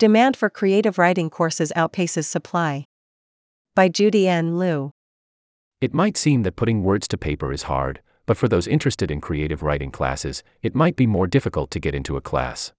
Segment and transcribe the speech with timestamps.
[0.00, 2.86] Demand for creative writing courses outpaces supply.
[3.74, 4.58] By Judy N.
[4.58, 4.92] Liu.
[5.82, 9.20] It might seem that putting words to paper is hard, but for those interested in
[9.20, 12.72] creative writing classes, it might be more difficult to get into a class.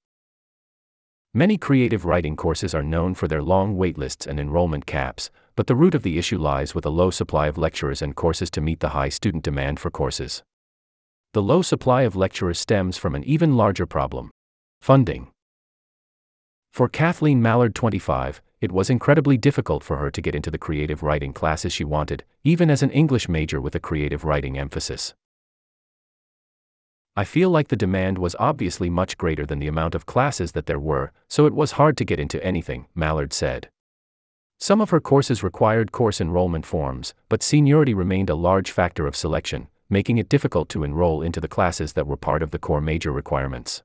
[1.31, 5.76] Many creative writing courses are known for their long waitlists and enrollment caps, but the
[5.76, 8.80] root of the issue lies with a low supply of lecturers and courses to meet
[8.80, 10.42] the high student demand for courses.
[11.34, 14.32] The low supply of lecturers stems from an even larger problem
[14.82, 15.28] funding.
[16.72, 21.04] For Kathleen Mallard, 25, it was incredibly difficult for her to get into the creative
[21.04, 25.14] writing classes she wanted, even as an English major with a creative writing emphasis.
[27.14, 30.65] I feel like the demand was obviously much greater than the amount of classes that
[30.65, 33.70] there were, so it was hard to get into anything, Mallard said.
[34.58, 39.16] Some of her courses required course enrollment forms, but seniority remained a large factor of
[39.17, 42.80] selection, making it difficult to enroll into the classes that were part of the core
[42.80, 43.84] major requirements.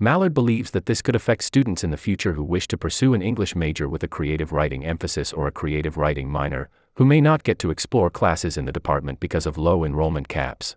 [0.00, 3.22] Mallard believes that this could affect students in the future who wish to pursue an
[3.22, 7.42] English major with a creative writing emphasis or a creative writing minor, who may not
[7.42, 10.76] get to explore classes in the department because of low enrollment caps.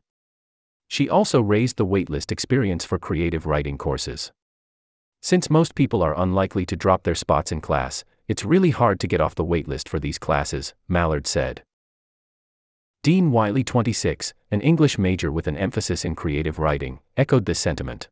[0.87, 4.31] She also raised the waitlist experience for creative writing courses.
[5.21, 9.07] Since most people are unlikely to drop their spots in class, it's really hard to
[9.07, 11.61] get off the waitlist for these classes, Mallard said.
[13.03, 18.09] Dean Wiley, 26, an English major with an emphasis in creative writing, echoed this sentiment.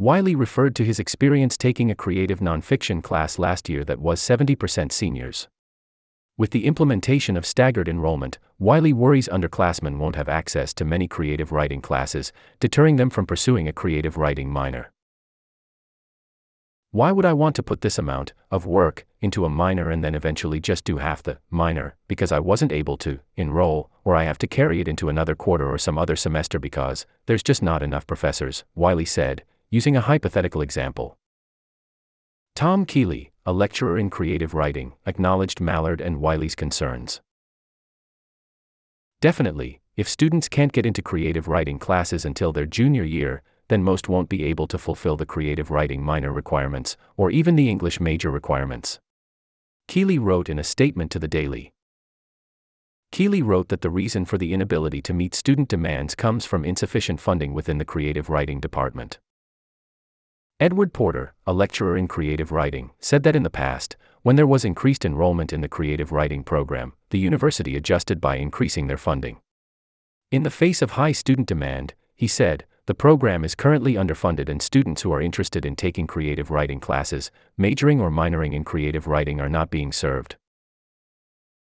[0.00, 4.90] Wiley referred to his experience taking a creative nonfiction class last year that was 70%
[4.92, 5.46] seniors.
[6.38, 11.52] With the implementation of staggered enrollment, Wiley worries underclassmen won't have access to many creative
[11.52, 14.90] writing classes, deterring them from pursuing a creative writing minor.
[16.92, 20.14] Why would I want to put this amount of work into a minor and then
[20.14, 24.38] eventually just do half the minor because I wasn't able to enroll, or I have
[24.38, 28.06] to carry it into another quarter or some other semester because there's just not enough
[28.06, 28.64] professors?
[28.74, 31.16] Wiley said, using a hypothetical example.
[32.56, 37.20] Tom Kealey, a lecturer in creative writing, acknowledged Mallard and Wiley's concerns.
[39.20, 44.08] Definitely, if students can't get into creative writing classes until their junior year, then most
[44.08, 48.30] won't be able to fulfill the creative writing minor requirements, or even the English major
[48.30, 48.98] requirements.
[49.86, 51.72] Kealey wrote in a statement to the Daily.
[53.12, 57.20] Kealey wrote that the reason for the inability to meet student demands comes from insufficient
[57.20, 59.20] funding within the creative writing department.
[60.60, 64.62] Edward Porter, a lecturer in creative writing, said that in the past, when there was
[64.62, 69.40] increased enrollment in the creative writing program, the university adjusted by increasing their funding.
[70.30, 74.60] In the face of high student demand, he said, the program is currently underfunded and
[74.60, 79.40] students who are interested in taking creative writing classes, majoring or minoring in creative writing
[79.40, 80.36] are not being served.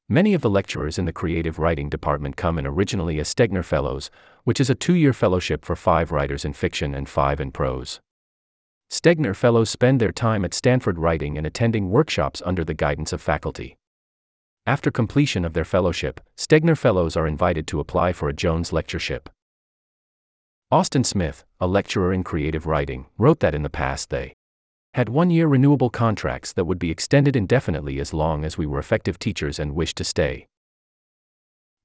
[0.06, 4.10] Many of the lecturers in the creative writing department come in originally as Stegner Fellows,
[4.44, 7.98] which is a two year fellowship for five writers in fiction and five in prose.
[8.92, 13.22] Stegner Fellows spend their time at Stanford writing and attending workshops under the guidance of
[13.22, 13.78] faculty.
[14.66, 19.30] After completion of their fellowship, Stegner Fellows are invited to apply for a Jones Lectureship.
[20.70, 24.34] Austin Smith, a lecturer in creative writing, wrote that in the past they
[24.92, 28.78] had one year renewable contracts that would be extended indefinitely as long as we were
[28.78, 30.46] effective teachers and wished to stay.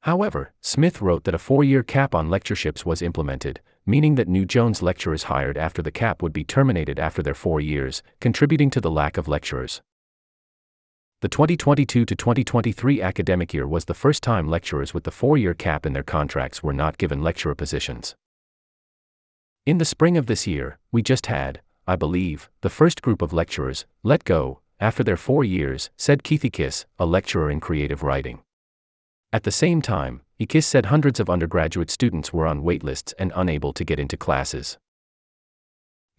[0.02, 4.46] However, Smith wrote that a four year cap on lectureships was implemented, meaning that new
[4.46, 8.82] Jones lecturers hired after the cap would be terminated after their four years, contributing to
[8.82, 9.82] the lack of lecturers.
[11.22, 15.56] The 2022 to 2023 academic year was the first time lecturers with the four year
[15.56, 18.16] cap in their contracts were not given lecturer positions.
[19.66, 23.34] In the spring of this year, we just had, I believe, the first group of
[23.34, 28.42] lecturers let go after their four years, said Keith Ekiss, a lecturer in creative writing.
[29.34, 33.74] At the same time, Ekiss said hundreds of undergraduate students were on waitlists and unable
[33.74, 34.78] to get into classes.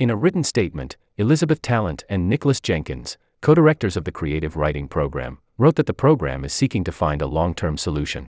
[0.01, 4.89] In a written statement, Elizabeth Tallent and Nicholas Jenkins, co directors of the Creative Writing
[4.89, 8.27] Program, wrote that the program is seeking to find a long term solution.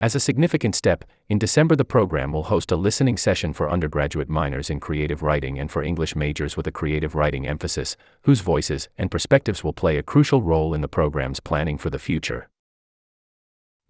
[0.00, 4.28] As a significant step, in December the program will host a listening session for undergraduate
[4.28, 8.88] minors in creative writing and for English majors with a creative writing emphasis, whose voices
[8.98, 12.48] and perspectives will play a crucial role in the program's planning for the future.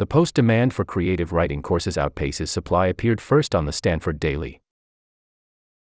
[0.02, 4.61] The post demand for creative writing courses outpaces supply appeared first on the Stanford Daily.